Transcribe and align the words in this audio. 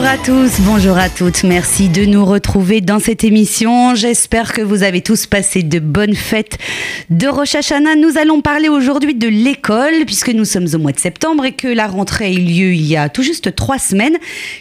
À 0.00 0.16
tous, 0.16 0.60
bonjour 0.60 0.96
à 0.96 1.10
toutes. 1.10 1.44
Merci 1.44 1.90
de 1.90 2.06
nous 2.06 2.24
retrouver 2.24 2.80
dans 2.80 2.98
cette 2.98 3.24
émission. 3.24 3.94
J'espère 3.94 4.54
que 4.54 4.62
vous 4.62 4.82
avez 4.82 5.02
tous 5.02 5.26
passé 5.26 5.62
de 5.62 5.78
bonnes 5.80 6.14
fêtes 6.14 6.56
de 7.10 7.28
Rosh 7.28 7.54
Hashanah. 7.54 7.96
Nous 7.96 8.16
allons 8.16 8.40
parler 8.40 8.70
aujourd'hui 8.70 9.14
de 9.14 9.28
l'école 9.28 10.04
puisque 10.06 10.30
nous 10.30 10.46
sommes 10.46 10.66
au 10.72 10.78
mois 10.78 10.92
de 10.92 10.98
septembre 10.98 11.44
et 11.44 11.52
que 11.52 11.68
la 11.68 11.86
rentrée 11.86 12.24
a 12.24 12.30
eu 12.30 12.38
lieu 12.38 12.72
il 12.72 12.86
y 12.86 12.96
a 12.96 13.10
tout 13.10 13.22
juste 13.22 13.54
trois 13.54 13.78
semaines. 13.78 14.16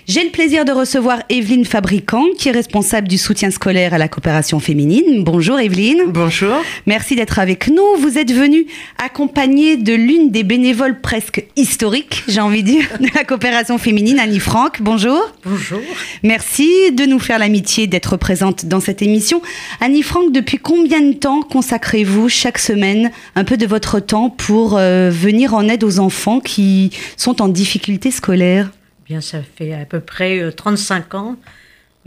J'ai 0.06 0.24
le 0.24 0.32
plaisir 0.32 0.66
de 0.66 0.74
recevoir 0.74 1.20
Evelyne 1.30 1.66
Fabricant 1.66 2.26
qui 2.38 2.50
est 2.50 2.54
responsable 2.54 3.08
du 3.08 3.18
soutien 3.18 3.52
scolaire 3.52 3.94
à 3.94 3.98
la 3.98 4.10
coopération 4.10 4.60
féminine. 4.60 5.24
Bonjour 5.24 5.60
Evelyne. 5.60 6.04
Bonjour. 6.08 6.56
Merci 6.88 7.16
d'être 7.16 7.40
avec 7.40 7.70
nous. 7.70 7.96
Vous 8.00 8.18
êtes 8.18 8.34
venue 8.34 8.66
accompagnée 9.02 9.78
de 9.78 9.94
l'une 9.94 10.30
des 10.30 10.44
bénévoles 10.44 11.00
presque 11.00 11.46
historiques, 11.56 12.24
j'ai 12.28 12.42
envie 12.42 12.64
de 12.64 12.68
dire, 12.68 12.86
de 13.00 13.08
la 13.16 13.24
coopération 13.24 13.78
féminine, 13.78 14.20
Annie 14.20 14.40
Franck. 14.40 14.82
Bonjour. 14.82 15.21
Bonjour. 15.44 15.82
Merci 16.24 16.92
de 16.92 17.06
nous 17.06 17.20
faire 17.20 17.40
l'amitié 17.40 17.88
d'être 17.88 18.18
présente 18.18 18.66
dans 18.66 18.80
cette 18.80 19.02
émission. 19.02 19.42
Annie 19.80 20.04
Franck, 20.04 20.32
depuis 20.32 20.58
combien 20.58 21.02
de 21.02 21.14
temps 21.14 21.42
consacrez-vous 21.42 22.30
chaque 22.30 22.58
semaine 22.58 23.12
un 23.36 23.44
peu 23.44 23.58
de 23.58 23.66
votre 23.66 24.00
temps 24.00 24.30
pour 24.30 24.78
euh, 24.78 25.10
venir 25.10 25.54
en 25.54 25.68
aide 25.68 25.84
aux 25.84 26.00
enfants 26.00 26.40
qui 26.40 26.92
sont 27.18 27.42
en 27.42 27.48
difficulté 27.48 28.12
scolaire? 28.12 28.72
Bien, 29.08 29.22
ça 29.22 29.40
fait 29.56 29.74
à 29.74 29.86
peu 29.86 30.00
près 30.00 30.40
euh, 30.40 30.52
35 30.52 31.16
ans 31.16 31.38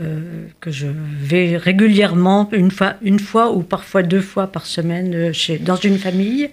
euh, 0.01 0.47
que 0.59 0.71
je 0.71 0.87
vais 0.87 1.55
régulièrement, 1.55 2.49
une 2.51 2.69
fois, 2.69 2.95
une 3.01 3.19
fois 3.19 3.53
ou 3.53 3.61
parfois 3.61 4.03
deux 4.03 4.19
fois 4.19 4.47
par 4.47 4.65
semaine, 4.65 5.15
euh, 5.15 5.31
chez, 5.31 5.57
dans 5.57 5.77
une 5.77 5.97
famille, 5.97 6.49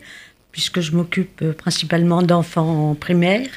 puisque 0.53 0.81
je 0.81 0.93
m'occupe 0.93 1.43
euh, 1.43 1.53
principalement 1.53 2.23
d'enfants 2.23 2.95
primaires. 2.95 3.49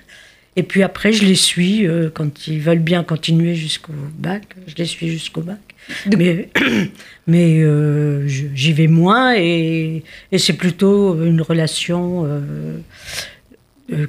Et 0.57 0.63
puis 0.63 0.83
après, 0.83 1.11
je 1.11 1.25
les 1.25 1.35
suis 1.35 1.85
euh, 1.85 2.09
quand 2.13 2.47
ils 2.47 2.59
veulent 2.61 2.79
bien 2.79 3.03
continuer 3.03 3.55
jusqu'au 3.55 3.91
bac. 4.17 4.43
Je 4.67 4.75
les 4.77 4.85
suis 4.85 5.09
jusqu'au 5.09 5.41
bac. 5.41 5.57
De- 6.05 6.15
Mais, 6.17 6.49
mais 7.27 7.59
euh, 7.61 8.25
j'y 8.27 8.71
vais 8.73 8.87
moins 8.87 9.35
et, 9.35 10.03
et 10.31 10.37
c'est 10.37 10.53
plutôt 10.53 11.21
une 11.23 11.41
relation 11.41 12.23
euh, 12.25 12.77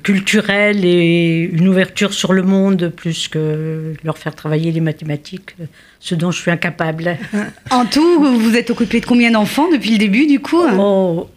culturelle 0.03 0.85
et 0.87 1.51
une 1.53 1.69
ouverture 1.69 2.15
sur 2.15 2.33
le 2.33 2.43
monde 2.43 2.89
plus 2.97 3.29
que 3.29 3.93
leur 4.05 4.17
faire 4.17 4.35
travailler 4.35 4.73
les 4.73 4.81
mathématiques, 4.81 5.55
ce 6.01 6.15
dont 6.15 6.31
je 6.31 6.41
suis 6.41 6.51
incapable. 6.51 7.19
En 7.71 7.85
tout, 7.85 8.19
vous 8.23 8.39
vous 8.39 8.57
êtes 8.57 8.71
occupé 8.71 9.01
de 9.01 9.07
combien 9.07 9.31
d'enfants 9.33 9.71
depuis 9.71 9.91
le 9.91 9.99
début 9.99 10.27
du 10.27 10.41
coup? 10.41 10.63
Oh, 10.79 11.29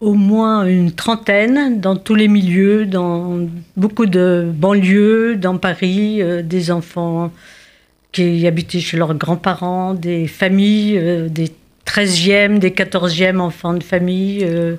au 0.00 0.14
moins 0.14 0.66
une 0.66 0.92
trentaine 0.92 1.80
dans 1.80 1.96
tous 1.96 2.14
les 2.14 2.28
milieux, 2.28 2.86
dans 2.86 3.48
beaucoup 3.76 4.06
de 4.06 4.50
banlieues, 4.52 5.36
dans 5.36 5.56
Paris, 5.58 6.20
euh, 6.20 6.42
des 6.42 6.70
enfants 6.70 7.32
qui 8.12 8.46
habitaient 8.46 8.80
chez 8.80 8.96
leurs 8.96 9.14
grands-parents, 9.14 9.94
des 9.94 10.26
familles, 10.26 10.98
euh, 10.98 11.28
des 11.28 11.50
13e, 11.84 12.58
des 12.58 12.70
14e 12.70 13.40
enfants 13.40 13.74
de 13.74 13.82
famille. 13.82 14.44
euh, 14.44 14.76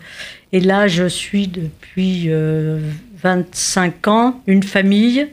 et 0.54 0.60
là, 0.62 0.88
je 0.88 1.08
suis 1.08 1.48
depuis 1.48 2.26
euh, 2.28 2.80
25 3.22 4.08
ans 4.08 4.42
une 4.48 4.64
famille. 4.64 5.28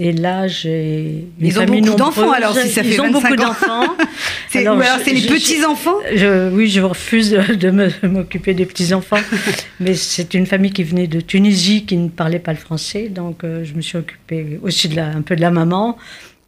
Et 0.00 0.12
là, 0.12 0.46
j'ai 0.46 1.24
Ils 1.40 1.58
ont 1.58 1.64
beaucoup 1.64 1.96
d'enfants, 1.96 2.30
alors, 2.30 2.56
si 2.56 2.68
ça 2.68 2.82
fait 2.84 2.90
Ils 2.90 3.00
ont 3.00 3.10
25 3.10 3.20
beaucoup 3.30 3.36
d'enfants. 3.36 3.96
C'est 4.48 4.60
alors, 4.60 4.78
ou 4.78 4.80
alors 4.80 4.98
je- 5.00 5.04
c'est 5.04 5.12
les 5.12 5.26
petits-enfants 5.26 5.96
je- 6.14 6.50
oui, 6.50 6.68
je 6.68 6.80
refuse 6.80 7.30
de, 7.32 7.54
de 7.64 7.70
me- 7.70 7.90
m'occuper 8.08 8.54
des 8.54 8.64
petits-enfants. 8.64 9.18
Mais 9.80 9.94
c'est 9.94 10.32
une 10.34 10.46
famille 10.46 10.70
qui 10.72 10.84
venait 10.84 11.06
de 11.08 11.20
Tunisie, 11.20 11.84
qui 11.84 11.96
ne 11.96 12.08
parlait 12.08 12.38
pas 12.38 12.52
le 12.52 12.58
français. 12.58 13.08
Donc, 13.08 13.42
euh, 13.44 13.64
je 13.64 13.74
me 13.74 13.80
suis 13.82 13.98
occupée 13.98 14.58
aussi 14.62 14.88
de 14.88 14.96
la, 14.96 15.08
un 15.08 15.22
peu 15.22 15.34
de 15.36 15.40
la 15.40 15.50
maman 15.50 15.98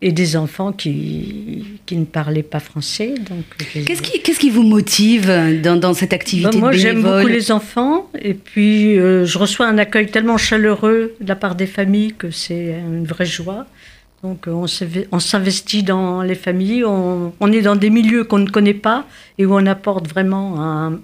et 0.03 0.12
des 0.12 0.37
enfants 0.37 0.72
qui, 0.72 1.65
qui 1.84 1.97
ne 1.97 2.05
parlaient 2.06 2.43
pas 2.43 2.61
français. 2.61 3.15
Donc, 3.28 3.44
Qu'est-ce 3.84 4.00
qui, 4.00 4.21
qu'est-ce 4.22 4.38
qui 4.41 4.49
vous 4.50 4.62
motive 4.62 5.31
dans, 5.62 5.77
dans 5.78 5.93
cette 5.93 6.12
activité 6.15 6.50
Bah, 6.53 6.59
moi, 6.59 6.72
j'aime 6.72 7.03
beaucoup 7.03 7.27
les 7.28 7.53
enfants. 7.53 8.09
Et 8.21 8.33
puis, 8.34 8.99
euh, 8.99 9.27
je 9.27 9.37
reçois 9.39 9.66
un 9.66 9.77
accueil 9.78 10.06
tellement 10.10 10.39
chaleureux 10.39 11.12
de 11.21 11.28
la 11.28 11.37
part 11.37 11.55
des 11.55 11.66
familles 11.66 12.15
que 12.16 12.31
c'est 12.31 12.77
une 12.81 13.05
vraie 13.05 13.27
joie. 13.27 13.66
Donc, 14.22 14.49
euh, 14.49 14.66
on 15.12 15.19
s'investit 15.21 15.83
dans 15.83 16.22
les 16.22 16.34
familles. 16.34 16.84
On, 16.84 17.33
on 17.39 17.53
est 17.53 17.62
dans 17.62 17.77
des 17.77 17.91
milieux 17.91 18.25
qu'on 18.25 18.39
ne 18.39 18.49
connaît 18.50 18.75
pas 18.75 19.06
et 19.39 19.44
où 19.47 19.55
on 19.55 19.66
apporte 19.66 20.09
vraiment 20.09 20.62
un, 20.62 20.99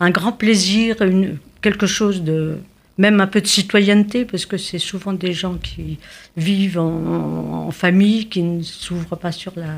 un 0.00 0.10
grand 0.10 0.32
plaisir, 0.32 1.00
une- 1.00 1.38
quelque 1.62 1.86
chose 1.86 2.22
de. 2.22 2.56
Même 2.98 3.20
un 3.20 3.26
peu 3.26 3.40
de 3.40 3.46
citoyenneté, 3.46 4.24
parce 4.24 4.46
que 4.46 4.56
c'est 4.56 4.78
souvent 4.78 5.12
des 5.12 5.32
gens 5.32 5.54
qui 5.54 5.98
vivent 6.36 6.78
en, 6.78 7.66
en 7.66 7.70
famille, 7.72 8.28
qui 8.28 8.42
ne 8.42 8.62
s'ouvrent 8.62 9.16
pas 9.16 9.32
sur 9.32 9.52
la, 9.56 9.74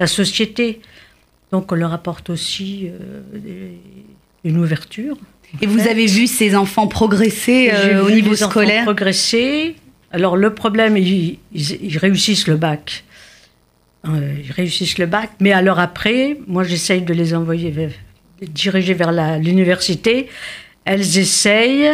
la 0.00 0.06
société. 0.08 0.80
Donc, 1.52 1.70
on 1.70 1.76
leur 1.76 1.92
apporte 1.92 2.30
aussi 2.30 2.88
euh, 2.88 3.20
des- 3.32 3.78
une 4.44 4.58
ouverture. 4.58 5.16
Et 5.62 5.66
vous 5.66 5.86
avez 5.88 6.06
vu 6.06 6.26
ces 6.26 6.54
enfants 6.56 6.88
progresser 6.88 7.70
euh, 7.72 8.04
au 8.04 8.10
niveau 8.10 8.34
scolaire? 8.34 8.82
progresser. 8.84 9.76
Alors 10.10 10.36
le 10.36 10.52
problème, 10.54 10.96
ils, 10.96 11.38
ils- 11.52 11.78
ils 11.82 11.98
réussissent 11.98 12.46
le 12.48 12.56
bac. 12.56 13.04
Euh, 14.06 14.34
ils 14.44 14.52
réussissent 14.52 14.98
le 14.98 15.06
bac, 15.06 15.30
mais 15.40 15.52
alors 15.52 15.78
après, 15.78 16.38
moi 16.46 16.64
j'essaye 16.64 17.02
de 17.02 17.12
les 17.14 17.34
envoyer, 17.34 17.70
de 17.70 17.88
les 18.40 18.46
diriger 18.46 18.94
vers 18.94 19.10
l'université. 19.38 20.28
Elles 20.84 21.18
essayent, 21.18 21.90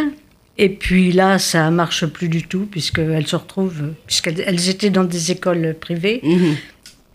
et 0.57 0.69
puis 0.69 1.11
là, 1.11 1.37
ça 1.39 1.69
marche 1.71 2.05
plus 2.05 2.29
du 2.29 2.43
tout, 2.43 2.67
puisqu'elles 2.71 3.27
se 3.27 3.35
retrouvent, 3.35 3.93
puisqu'elles 4.07 4.41
elles 4.45 4.69
étaient 4.69 4.89
dans 4.89 5.03
des 5.03 5.31
écoles 5.31 5.75
privées, 5.79 6.19
Mhm. 6.23 6.55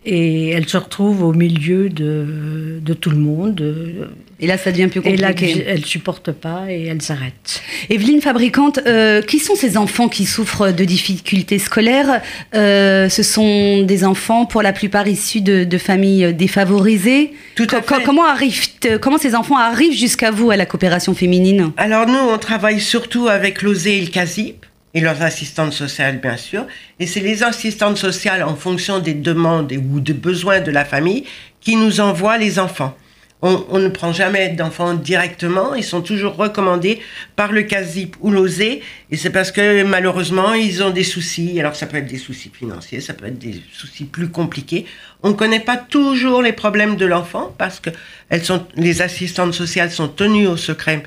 Et 0.05 0.49
elles 0.49 0.67
se 0.67 0.77
retrouvent 0.77 1.23
au 1.23 1.33
milieu 1.33 1.89
de, 1.89 2.79
de 2.81 2.93
tout 2.93 3.11
le 3.11 3.17
monde. 3.17 3.61
euh, 3.61 4.05
Et 4.39 4.47
là, 4.47 4.57
ça 4.57 4.71
devient 4.71 4.87
plus 4.87 5.01
Et 5.05 5.15
là, 5.17 5.29
compliqué. 5.29 5.63
elles 5.67 5.85
supportent 5.85 6.31
pas 6.31 6.63
et 6.69 6.85
elles 6.85 7.11
arrêtent. 7.11 7.61
Evelyne 7.89 8.19
Fabricante, 8.21 8.79
euh, 8.87 9.21
qui 9.21 9.37
sont 9.37 9.53
ces 9.55 9.77
enfants 9.77 10.09
qui 10.09 10.25
souffrent 10.25 10.71
de 10.71 10.83
difficultés 10.85 11.59
scolaires 11.59 12.21
Euh, 12.55 13.09
Ce 13.09 13.21
sont 13.23 13.83
des 13.83 14.03
enfants, 14.03 14.45
pour 14.45 14.61
la 14.63 14.73
plupart 14.73 15.07
issus 15.07 15.41
de, 15.41 15.63
de 15.65 15.77
familles 15.77 16.33
défavorisées. 16.33 17.33
Tout 17.55 17.67
à 17.71 17.81
Co- 17.81 17.95
fait. 17.95 18.03
Comment, 18.03 18.25
arrivent, 18.25 18.67
comment 19.01 19.17
ces 19.19 19.35
enfants 19.35 19.57
arrivent 19.57 19.97
jusqu'à 19.97 20.31
vous 20.31 20.49
à 20.51 20.55
la 20.57 20.65
coopération 20.65 21.13
féminine? 21.13 21.71
Alors 21.77 22.07
nous, 22.07 22.17
on 22.33 22.37
travaille 22.39 22.79
surtout 22.79 23.27
avec 23.27 23.61
l'OSE 23.61 23.87
et 23.87 24.01
le 24.01 24.07
CASIP 24.07 24.65
et 24.93 25.01
leurs 25.01 25.21
assistantes 25.21 25.73
sociales, 25.73 26.19
bien 26.19 26.37
sûr. 26.37 26.65
Et 26.99 27.07
c'est 27.07 27.19
les 27.19 27.43
assistantes 27.43 27.97
sociales, 27.97 28.43
en 28.43 28.55
fonction 28.55 28.99
des 28.99 29.13
demandes 29.13 29.71
ou 29.71 29.99
des 29.99 30.13
besoins 30.13 30.59
de 30.59 30.71
la 30.71 30.85
famille, 30.85 31.25
qui 31.59 31.75
nous 31.75 32.01
envoient 32.01 32.37
les 32.37 32.59
enfants. 32.59 32.95
On, 33.43 33.65
on 33.69 33.79
ne 33.79 33.87
prend 33.87 34.13
jamais 34.13 34.49
d'enfants 34.49 34.93
directement, 34.93 35.73
ils 35.73 35.83
sont 35.83 36.01
toujours 36.01 36.35
recommandés 36.35 36.99
par 37.35 37.51
le 37.51 37.63
CASIP 37.63 38.15
ou 38.19 38.29
l'OSE, 38.29 38.61
et 38.61 39.17
c'est 39.17 39.31
parce 39.31 39.51
que 39.51 39.81
malheureusement, 39.81 40.53
ils 40.53 40.83
ont 40.83 40.91
des 40.91 41.03
soucis. 41.03 41.59
Alors 41.59 41.75
ça 41.75 41.87
peut 41.87 41.97
être 41.97 42.07
des 42.07 42.19
soucis 42.19 42.51
financiers, 42.53 43.01
ça 43.01 43.15
peut 43.15 43.25
être 43.25 43.39
des 43.39 43.59
soucis 43.73 44.05
plus 44.05 44.29
compliqués. 44.29 44.85
On 45.23 45.29
ne 45.29 45.33
connaît 45.33 45.59
pas 45.59 45.77
toujours 45.77 46.43
les 46.43 46.53
problèmes 46.53 46.97
de 46.97 47.05
l'enfant, 47.07 47.51
parce 47.57 47.79
que 47.79 47.89
elles 48.29 48.45
sont, 48.45 48.63
les 48.75 49.01
assistantes 49.01 49.55
sociales 49.55 49.89
sont 49.89 50.07
tenues 50.07 50.45
au 50.45 50.57
secret 50.57 51.01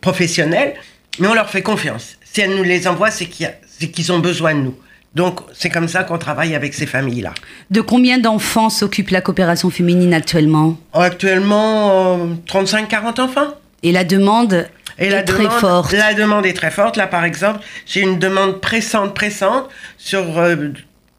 professionnel, 0.00 0.74
mais 1.20 1.28
on 1.28 1.34
leur 1.34 1.48
fait 1.48 1.62
confiance. 1.62 2.18
Si 2.36 2.42
elles 2.42 2.54
nous 2.54 2.64
les 2.64 2.86
envoient, 2.86 3.10
c'est 3.10 3.24
qu'ils 3.24 4.12
ont 4.12 4.18
besoin 4.18 4.54
de 4.54 4.60
nous. 4.60 4.74
Donc, 5.14 5.40
c'est 5.54 5.70
comme 5.70 5.88
ça 5.88 6.04
qu'on 6.04 6.18
travaille 6.18 6.54
avec 6.54 6.74
ces 6.74 6.84
familles-là. 6.84 7.32
De 7.70 7.80
combien 7.80 8.18
d'enfants 8.18 8.68
s'occupe 8.68 9.08
la 9.08 9.22
coopération 9.22 9.70
féminine 9.70 10.12
actuellement? 10.12 10.76
Actuellement, 10.92 12.18
euh, 12.18 12.34
35-40 12.46 13.22
enfants. 13.22 13.54
Et 13.82 13.90
la 13.90 14.04
demande 14.04 14.68
Et 14.98 15.06
est 15.06 15.08
la 15.08 15.22
très 15.22 15.44
demande, 15.44 15.60
forte. 15.60 15.92
La 15.92 16.12
demande 16.12 16.44
est 16.44 16.52
très 16.52 16.70
forte. 16.70 16.98
Là, 16.98 17.06
par 17.06 17.24
exemple, 17.24 17.60
j'ai 17.86 18.02
une 18.02 18.18
demande 18.18 18.60
pressante, 18.60 19.14
pressante 19.14 19.70
sur 19.96 20.38
euh, 20.38 20.56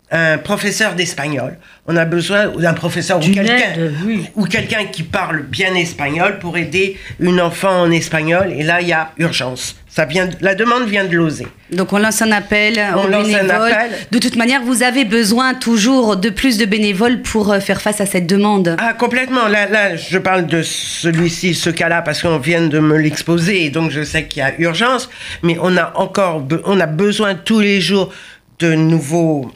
un 0.09 0.37
professeur 0.37 0.93
d'espagnol. 0.95 1.57
On 1.85 1.95
a 1.97 2.05
besoin 2.05 2.47
d'un 2.47 2.73
professeur 2.73 3.17
ou 3.17 3.29
quelqu'un 3.29 3.73
oui. 4.05 4.25
ou 4.35 4.45
quelqu'un 4.45 4.85
qui 4.85 5.03
parle 5.03 5.43
bien 5.43 5.73
espagnol 5.75 6.39
pour 6.39 6.57
aider 6.57 6.97
une 7.19 7.41
enfant 7.41 7.81
en 7.81 7.91
espagnol. 7.91 8.53
Et 8.55 8.63
là, 8.63 8.79
il 8.81 8.87
y 8.87 8.93
a 8.93 9.11
urgence. 9.17 9.75
Ça 9.89 10.05
vient, 10.05 10.27
de- 10.27 10.35
la 10.41 10.53
demande 10.55 10.87
vient 10.87 11.05
de 11.05 11.15
l'oser. 11.15 11.47
Donc 11.71 11.91
on 11.91 11.97
lance 11.97 12.21
un 12.21 12.31
appel 12.31 12.79
On 12.95 13.05
aux 13.05 13.07
lance 13.07 13.27
un 13.33 13.49
appel. 13.49 13.91
De 14.11 14.19
toute 14.19 14.35
manière, 14.35 14.61
vous 14.61 14.83
avez 14.83 15.05
besoin 15.05 15.55
toujours 15.55 16.15
de 16.15 16.29
plus 16.29 16.57
de 16.57 16.65
bénévoles 16.65 17.21
pour 17.21 17.51
euh, 17.51 17.59
faire 17.59 17.81
face 17.81 17.99
à 17.99 18.05
cette 18.05 18.27
demande. 18.27 18.75
Ah, 18.79 18.93
complètement. 18.93 19.47
Là, 19.47 19.67
là, 19.67 19.95
je 19.95 20.17
parle 20.19 20.45
de 20.45 20.61
celui-ci, 20.61 21.53
ce 21.55 21.69
cas-là, 21.69 22.01
parce 22.01 22.21
qu'on 22.21 22.37
vient 22.37 22.67
de 22.67 22.79
me 22.79 22.97
l'exposer, 22.97 23.69
donc 23.71 23.91
je 23.91 24.03
sais 24.03 24.25
qu'il 24.27 24.41
y 24.41 24.45
a 24.45 24.53
urgence. 24.59 25.09
Mais 25.43 25.57
on 25.61 25.75
a 25.77 25.91
encore, 25.95 26.45
on 26.65 26.79
a 26.79 26.85
besoin 26.85 27.35
tous 27.35 27.59
les 27.59 27.81
jours 27.81 28.13
de 28.59 28.73
nouveaux, 28.73 29.51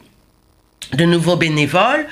de 0.92 1.04
nouveaux 1.04 1.36
bénévoles 1.36 2.06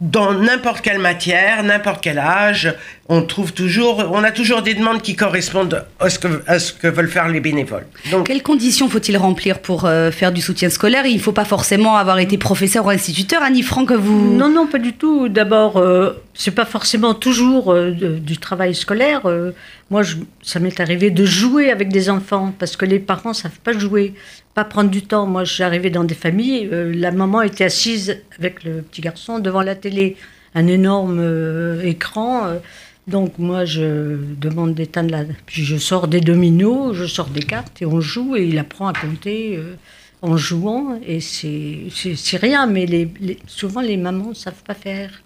dans 0.00 0.34
n'importe 0.34 0.82
quelle 0.82 0.98
matière, 0.98 1.62
n'importe 1.62 2.02
quel 2.02 2.18
âge. 2.18 2.74
On 3.08 3.22
trouve 3.22 3.52
toujours, 3.52 4.10
on 4.12 4.24
a 4.24 4.32
toujours 4.32 4.62
des 4.62 4.74
demandes 4.74 5.00
qui 5.00 5.14
correspondent 5.14 5.84
à 6.00 6.10
ce 6.10 6.18
que, 6.18 6.42
à 6.46 6.58
ce 6.58 6.72
que 6.72 6.88
veulent 6.88 7.08
faire 7.08 7.28
les 7.28 7.40
bénévoles. 7.40 7.86
Donc, 8.10 8.26
Quelles 8.26 8.42
conditions 8.42 8.88
faut-il 8.88 9.16
remplir 9.16 9.60
pour 9.60 9.84
euh, 9.84 10.10
faire 10.10 10.32
du 10.32 10.40
soutien 10.40 10.70
scolaire? 10.70 11.06
Il 11.06 11.16
ne 11.16 11.20
faut 11.20 11.32
pas 11.32 11.44
forcément 11.44 11.96
avoir 11.96 12.18
été 12.18 12.36
professeur 12.36 12.86
ou 12.86 12.90
instituteur. 12.90 13.42
Annie 13.42 13.62
Franck, 13.62 13.92
vous... 13.92 14.34
Non, 14.34 14.48
non, 14.48 14.66
pas 14.66 14.78
du 14.78 14.92
tout. 14.92 15.28
D'abord, 15.28 15.76
euh, 15.76 16.12
c'est 16.34 16.50
pas 16.50 16.64
forcément 16.64 17.14
toujours 17.14 17.72
euh, 17.72 17.92
du 17.92 18.38
travail 18.38 18.74
scolaire. 18.74 19.26
Euh, 19.26 19.52
moi, 19.90 20.02
je, 20.02 20.16
ça 20.42 20.58
m'est 20.58 20.80
arrivé 20.80 21.10
de 21.10 21.24
jouer 21.24 21.70
avec 21.70 21.90
des 21.90 22.10
enfants 22.10 22.52
parce 22.58 22.76
que 22.76 22.84
les 22.84 22.98
parents 22.98 23.34
savent 23.34 23.60
pas 23.62 23.72
jouer, 23.72 24.14
pas 24.54 24.64
prendre 24.64 24.90
du 24.90 25.02
temps. 25.02 25.26
Moi, 25.26 25.44
j'arrivais 25.44 25.90
dans 25.90 26.04
des 26.04 26.14
familles, 26.14 26.68
la 26.72 27.12
maman 27.12 27.42
était 27.42 27.64
assise 27.64 28.18
avec 28.36 28.64
le 28.64 28.82
petit 28.82 29.00
garçon 29.00 29.38
devant 29.38 29.62
la 29.62 29.76
télé, 29.76 30.16
un 30.56 30.66
énorme 30.66 31.22
écran 31.84 32.48
donc 33.06 33.38
moi, 33.38 33.64
je 33.64 34.16
demande 34.40 34.74
d'éteindre 34.74 35.10
la... 35.10 35.24
Puis 35.46 35.64
je 35.64 35.76
sors 35.76 36.08
des 36.08 36.20
dominos, 36.20 36.94
je 36.94 37.04
sors 37.04 37.28
des 37.28 37.42
cartes 37.42 37.80
et 37.80 37.86
on 37.86 38.00
joue 38.00 38.34
et 38.36 38.44
il 38.44 38.58
apprend 38.58 38.88
à 38.88 38.92
compter 38.92 39.56
euh, 39.56 39.74
en 40.22 40.36
jouant. 40.36 40.98
Et 41.06 41.20
c'est 41.20 42.36
rien, 42.36 42.66
mais 42.66 42.84
les, 42.86 43.08
souvent 43.46 43.80
les 43.80 43.96
mamans 43.96 44.30
ne 44.30 44.34
savent 44.34 44.62
pas 44.66 44.74
faire. 44.74 45.22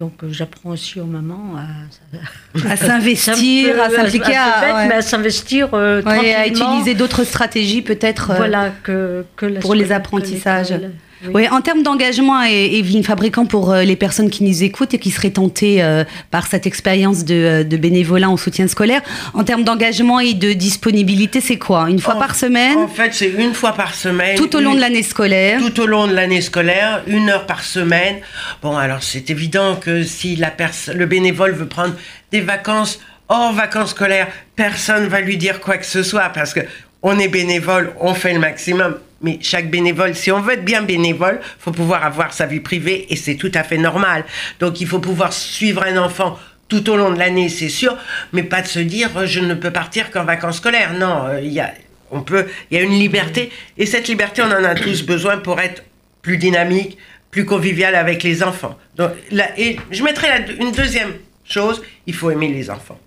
Donc 0.00 0.14
euh, 0.24 0.28
j'apprends 0.30 0.70
aussi 0.70 1.00
aux 1.00 1.06
mamans 1.06 1.54
à, 1.56 2.68
à 2.72 2.76
s'investir, 2.76 3.80
à 3.80 3.90
s'impliquer, 3.90 4.34
à, 4.34 5.02
s'investir 5.02 5.68
euh, 5.74 6.02
à 6.04 6.46
utiliser 6.46 6.94
d'autres 6.94 7.24
stratégies 7.24 7.82
peut-être 7.82 8.32
voilà, 8.34 8.70
que, 8.82 9.26
que 9.36 9.60
pour 9.60 9.74
les 9.74 9.92
apprentissages. 9.92 10.74
Oui. 11.28 11.48
en 11.48 11.60
termes 11.60 11.82
d'engagement, 11.82 12.42
et 12.44 12.78
Evelyne 12.78 13.04
Fabricant, 13.04 13.46
pour 13.46 13.72
euh, 13.72 13.82
les 13.82 13.96
personnes 13.96 14.30
qui 14.30 14.42
nous 14.42 14.62
écoutent 14.62 14.94
et 14.94 14.98
qui 14.98 15.10
seraient 15.10 15.30
tentées 15.30 15.82
euh, 15.82 16.04
par 16.30 16.46
cette 16.46 16.66
expérience 16.66 17.24
de, 17.24 17.34
euh, 17.34 17.64
de, 17.64 17.76
bénévolat 17.76 18.28
en 18.28 18.36
soutien 18.36 18.66
scolaire, 18.66 19.02
en 19.34 19.44
termes 19.44 19.62
d'engagement 19.62 20.20
et 20.20 20.34
de 20.34 20.52
disponibilité, 20.52 21.40
c'est 21.40 21.58
quoi? 21.58 21.88
Une 21.88 22.00
fois 22.00 22.16
par 22.16 22.34
semaine? 22.34 22.78
En 22.78 22.88
fait, 22.88 23.14
c'est 23.14 23.30
une 23.30 23.54
fois 23.54 23.72
par 23.72 23.94
semaine. 23.94 24.36
Tout 24.36 24.56
au 24.56 24.60
long 24.60 24.74
de 24.74 24.80
l'année 24.80 25.02
scolaire? 25.02 25.60
Tout 25.60 25.80
au 25.80 25.86
long 25.86 26.06
de 26.06 26.12
l'année 26.12 26.40
scolaire, 26.40 27.02
une 27.06 27.28
heure 27.28 27.46
par 27.46 27.62
semaine. 27.62 28.16
Bon, 28.62 28.76
alors 28.76 29.02
c'est 29.02 29.30
évident 29.30 29.76
que 29.76 30.02
si 30.02 30.36
la 30.36 30.52
le 30.94 31.06
bénévole 31.06 31.52
veut 31.52 31.66
prendre 31.66 31.94
des 32.30 32.40
vacances 32.40 33.00
hors 33.28 33.52
vacances 33.52 33.90
scolaires, 33.90 34.28
personne 34.54 35.06
va 35.08 35.20
lui 35.20 35.36
dire 35.36 35.60
quoi 35.60 35.76
que 35.76 35.86
ce 35.86 36.02
soit 36.02 36.28
parce 36.28 36.54
que 36.54 36.60
on 37.02 37.18
est 37.18 37.28
bénévole, 37.28 37.92
on 38.00 38.14
fait 38.14 38.32
le 38.32 38.38
maximum 38.38 38.96
mais 39.22 39.38
chaque 39.40 39.70
bénévole, 39.70 40.14
si 40.14 40.30
on 40.30 40.40
veut 40.40 40.54
être 40.54 40.64
bien 40.64 40.82
bénévole, 40.82 41.40
faut 41.58 41.72
pouvoir 41.72 42.04
avoir 42.04 42.32
sa 42.32 42.46
vie 42.46 42.60
privée 42.60 43.06
et 43.10 43.16
c'est 43.16 43.36
tout 43.36 43.50
à 43.54 43.62
fait 43.62 43.78
normal. 43.78 44.24
Donc 44.60 44.80
il 44.80 44.86
faut 44.86 44.98
pouvoir 44.98 45.32
suivre 45.32 45.82
un 45.84 45.96
enfant 45.96 46.38
tout 46.68 46.88
au 46.90 46.96
long 46.96 47.10
de 47.10 47.18
l'année, 47.18 47.48
c'est 47.48 47.68
sûr, 47.68 47.96
mais 48.32 48.42
pas 48.42 48.62
de 48.62 48.66
se 48.66 48.78
dire 48.78 49.10
euh, 49.16 49.26
je 49.26 49.40
ne 49.40 49.54
peux 49.54 49.70
partir 49.70 50.10
qu'en 50.10 50.24
vacances 50.24 50.56
scolaires. 50.56 50.94
Non, 50.94 51.26
euh, 51.26 51.40
il 51.42 51.52
y 51.52 51.60
a, 51.60 51.72
on 52.10 52.22
peut, 52.22 52.46
il 52.70 52.78
y 52.78 52.80
a 52.80 52.82
une 52.82 52.98
liberté 52.98 53.50
et 53.76 53.86
cette 53.86 54.08
liberté, 54.08 54.42
on 54.42 54.50
en 54.50 54.64
a 54.64 54.74
tous 54.74 55.02
besoin 55.02 55.38
pour 55.38 55.60
être 55.60 55.84
plus 56.22 56.38
dynamique, 56.38 56.96
plus 57.30 57.44
convivial 57.44 57.94
avec 57.94 58.22
les 58.22 58.42
enfants. 58.42 58.78
Donc, 58.96 59.10
là, 59.30 59.50
et 59.58 59.76
je 59.90 60.02
mettrai 60.02 60.28
une 60.58 60.72
deuxième 60.72 61.12
chose, 61.44 61.82
il 62.06 62.14
faut 62.14 62.30
aimer 62.30 62.48
les 62.48 62.70
enfants. 62.70 62.98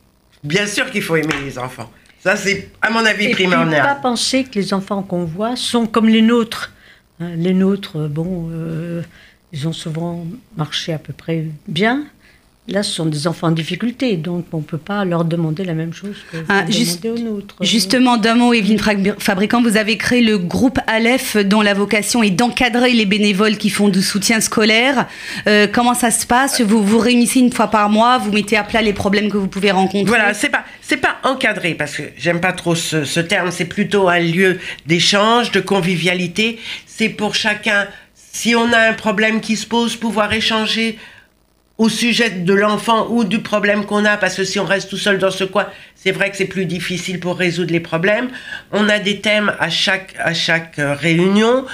Bien 0.44 0.68
sûr 0.68 0.92
qu'il 0.92 1.02
faut 1.02 1.16
aimer 1.16 1.34
les 1.44 1.58
enfants. 1.58 1.92
Ça, 2.26 2.36
c'est, 2.36 2.70
à 2.82 2.90
mon 2.90 3.06
avis, 3.06 3.30
primordial. 3.30 3.86
Et 3.86 3.88
pas 3.88 3.94
penser 3.94 4.46
que 4.46 4.56
les 4.56 4.74
enfants 4.74 5.04
qu'on 5.04 5.26
voit 5.26 5.56
sont 5.56 5.86
comme 5.86 6.10
les 6.10 6.24
nôtres. 6.24 6.72
Hein, 7.20 7.36
les 7.36 7.54
nôtres, 7.54 8.10
bon, 8.10 8.50
euh, 8.52 9.04
ils 9.54 9.68
ont 9.68 9.74
souvent 9.74 10.26
marché 10.58 10.92
à 10.92 10.98
peu 10.98 11.14
près 11.14 11.46
bien. 11.68 12.06
Là, 12.68 12.82
ce 12.82 12.92
sont 12.92 13.06
des 13.06 13.28
enfants 13.28 13.50
en 13.50 13.52
difficulté, 13.52 14.18
donc 14.18 14.46
on 14.52 14.58
ne 14.58 14.64
peut 14.64 14.80
pas 14.80 15.06
leur 15.06 15.24
demander 15.24 15.64
la 15.64 15.76
même 15.76 15.94
chose 15.94 16.16
que 16.32 16.38
ah, 16.50 16.66
aux 17.06 17.20
nôtres. 17.20 17.56
Justement, 17.62 18.18
d'un 18.18 18.34
mot, 18.34 18.56
Evelyne 18.56 18.80
Fabricant, 19.20 19.62
vous 19.62 19.78
avez 19.78 19.98
créé 19.98 20.22
le 20.22 20.40
groupe 20.40 20.80
Aleph, 20.88 21.38
dont 21.38 21.62
la 21.62 21.76
vocation 21.76 22.24
est 22.24 22.32
d'encadrer 22.32 22.94
les 22.94 23.06
bénévoles 23.06 23.58
qui 23.58 23.70
font 23.70 23.90
du 23.90 24.02
soutien 24.02 24.42
scolaire. 24.42 25.08
Euh, 25.46 25.68
comment 25.72 25.94
ça 25.94 26.10
se 26.10 26.26
passe? 26.26 26.60
Vous 26.60 26.84
vous 26.84 26.98
réunissez 26.98 27.40
une 27.40 27.52
fois 27.52 27.68
par 27.68 27.88
mois, 27.90 28.18
vous 28.18 28.32
mettez 28.32 28.58
à 28.58 28.64
plat 28.64 28.82
les 28.82 28.94
problèmes 28.94 29.30
que 29.30 29.38
vous 29.38 29.48
pouvez 29.48 29.70
rencontrer? 29.70 30.06
Voilà, 30.06 30.34
c'est 30.34 30.50
pas, 30.50 30.66
c'est 30.82 30.98
pas 30.98 31.18
encadré, 31.24 31.76
parce 31.76 31.96
que 31.96 32.04
j'aime 32.18 32.42
pas 32.42 32.54
trop 32.54 32.74
ce, 32.74 33.04
ce 33.04 33.20
terme, 33.20 33.52
c'est 33.52 33.66
plutôt 33.66 34.10
un 34.10 34.20
lieu 34.20 34.58
d'échange, 34.88 35.52
de 35.52 35.60
convivialité. 35.60 36.58
C'est 36.88 37.10
pour 37.10 37.36
chacun, 37.36 37.86
si 38.16 38.56
on 38.56 38.74
a 38.74 38.90
un 38.90 38.94
problème 38.94 39.40
qui 39.40 39.56
se 39.56 39.68
pose, 39.68 39.96
pouvoir 39.96 40.34
échanger 40.34 40.98
au 41.78 41.90
sujet 41.90 42.30
de 42.30 42.54
l'enfant 42.54 43.08
ou 43.10 43.24
du 43.24 43.42
problème 43.42 43.86
qu'on 43.86 44.06
a, 44.06 44.18
parce 44.18 44.36
que 44.36 44.44
si 44.44 44.60
on 44.60 44.66
reste 44.66 44.90
tout 44.90 44.98
seul 44.98 45.18
dans 45.18 45.32
ce 45.32 45.44
coin, 45.44 45.68
c'est 45.96 46.12
vrai 46.12 46.32
que 46.32 46.38
c'est 46.38 46.46
plus 46.46 46.66
difficile 46.66 47.20
pour 47.20 47.38
résoudre 47.38 47.72
les 47.72 47.80
problèmes. 47.80 48.30
On 48.72 48.88
a 48.88 49.00
des 49.00 49.20
thèmes 49.20 49.54
à 49.60 49.70
chaque, 49.70 50.16
à 50.18 50.34
chaque 50.34 50.80
euh, 50.80 50.94
réunion. 50.94 51.66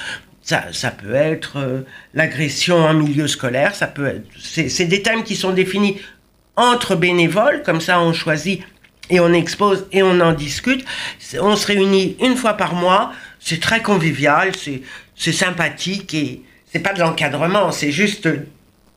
Ça, 0.42 0.64
ça 0.72 0.90
peut 0.90 1.14
être 1.14 1.58
euh, 1.58 1.80
l'agression 2.14 2.78
en 2.78 2.94
milieu 2.94 3.28
scolaire, 3.28 3.76
ça 3.76 3.86
peut 3.86 4.06
être, 4.06 4.26
c'est 4.36 4.86
des 4.86 5.02
thèmes 5.02 5.22
qui 5.22 5.36
sont 5.36 5.52
définis 5.52 6.00
entre 6.56 6.96
bénévoles, 6.96 7.62
comme 7.62 7.80
ça 7.80 8.00
on 8.00 8.12
choisit 8.12 8.60
et 9.08 9.20
on 9.20 9.32
expose 9.32 9.86
et 9.92 10.02
on 10.02 10.18
en 10.20 10.32
discute. 10.32 10.84
On 11.40 11.54
se 11.54 11.66
réunit 11.66 12.16
une 12.20 12.36
fois 12.36 12.54
par 12.54 12.74
mois, 12.74 13.12
c'est 13.38 13.60
très 13.60 13.82
convivial, 13.82 14.50
c'est 14.56 15.32
sympathique 15.32 16.12
et 16.12 16.42
c'est 16.72 16.80
pas 16.80 16.92
de 16.92 17.00
l'encadrement, 17.00 17.70
c'est 17.70 17.92
juste 17.92 18.28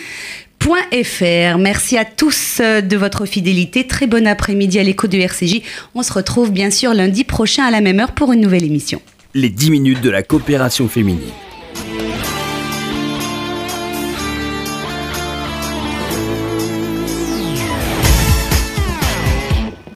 fr. 0.62 1.58
Merci 1.58 1.98
à 1.98 2.06
tous 2.06 2.60
euh, 2.60 2.82
de 2.82 2.98
votre 2.98 3.26
fidélité. 3.26 3.88
Très 3.88 4.08
bon 4.08 4.28
après-midi 4.28 4.80
à 4.80 4.84
l'écho 4.84 5.08
de 5.08 5.18
RCJ. 5.18 5.62
On 5.96 6.04
se 6.04 6.14
retrouve 6.14 6.52
bien 6.52 6.70
sûr 6.70 6.94
lundi 6.94 7.24
prochain 7.24 7.64
à 7.64 7.72
la 7.72 7.82
même 7.82 8.00
heure 8.00 8.12
pour 8.12 8.32
une 8.32 8.42
nouvelle 8.42 8.64
émission. 8.64 9.02
Les 9.34 9.50
10 9.50 9.72
minutes 9.72 10.02
de 10.02 10.10
la 10.10 10.24
coopération 10.24 10.88
féminine. 10.88 11.32